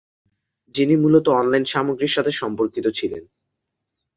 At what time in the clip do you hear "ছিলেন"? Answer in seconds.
2.93-3.23